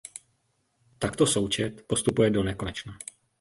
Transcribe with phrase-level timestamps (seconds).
[0.99, 2.97] Takto součet postupuje do nekonečna.